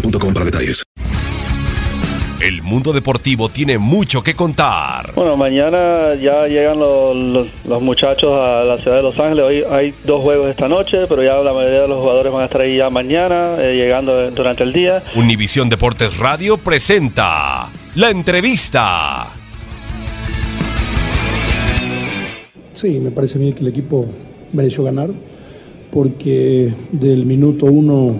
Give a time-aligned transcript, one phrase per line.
[0.00, 0.82] boostmobile.com para detalles.
[2.38, 5.12] El mundo deportivo tiene mucho que contar.
[5.14, 9.44] Bueno, mañana ya llegan los, los- los muchachos a la ciudad de Los Ángeles.
[9.44, 12.44] Hoy hay dos juegos esta noche, pero ya la mayoría de los jugadores van a
[12.44, 15.02] estar ahí ya mañana, eh, llegando durante el día.
[15.16, 19.26] Univisión Deportes Radio presenta la entrevista.
[22.74, 24.04] Sí, me parece bien que el equipo
[24.52, 25.08] mereció ganar
[25.90, 28.14] porque del minuto uno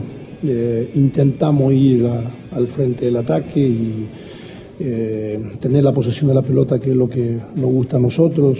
[0.94, 2.06] intentamos ir
[2.50, 4.06] al frente del ataque y
[4.80, 8.58] eh, tener la posesión de la pelota, que es lo que nos gusta a nosotros.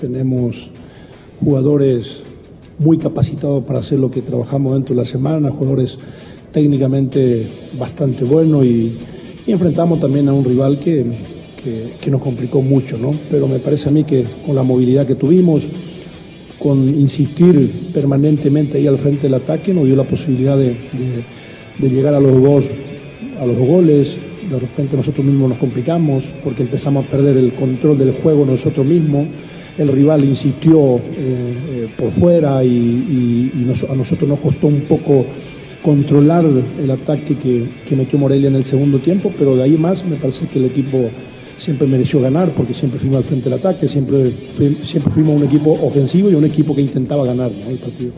[0.00, 0.70] Tenemos
[1.40, 2.20] jugadores
[2.78, 5.98] muy capacitados para hacer lo que trabajamos dentro de la semana, jugadores
[6.50, 7.46] técnicamente
[7.78, 8.96] bastante buenos y,
[9.46, 11.04] y enfrentamos también a un rival que,
[11.62, 13.12] que- que nos complicó mucho, ¿no?
[13.30, 15.64] Pero me parece a mí que con la movilidad que tuvimos,
[16.62, 20.76] con insistir permanentemente ahí al frente del ataque, nos dio la posibilidad de,
[21.80, 22.64] llegar a los dos,
[23.40, 24.16] a los goles.
[24.48, 28.86] De repente nosotros mismos nos complicamos porque empezamos a perder el control del juego nosotros
[28.86, 29.26] mismos.
[29.76, 33.50] El rival insistió eh, eh, por fuera y,
[33.88, 35.26] a nosotros nos costó un poco
[35.82, 40.04] controlar el ataque que, que metió Morelia en el segundo tiempo, pero de ahí más
[40.04, 41.10] me parece que el equipo
[41.62, 44.32] siempre mereció ganar porque siempre fuimos al frente del ataque, siempre,
[44.82, 47.70] siempre fuimos un equipo ofensivo y un equipo que intentaba ganar ¿no?
[47.70, 48.12] el partido.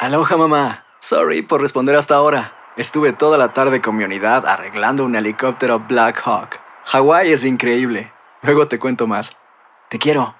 [0.00, 0.84] Aloha mamá.
[1.00, 2.54] Sorry por responder hasta ahora.
[2.76, 6.58] Estuve toda la tarde con mi unidad arreglando un helicóptero Black Hawk.
[6.84, 8.10] Hawái es increíble.
[8.42, 9.36] Luego te cuento más.
[9.90, 10.39] Te quiero.